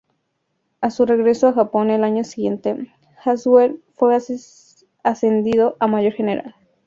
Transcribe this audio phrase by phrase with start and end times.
[0.79, 2.91] A su regreso a Japón el año siguiente,
[3.23, 4.17] Hasegawa fue
[5.03, 6.55] ascendido a mayor general.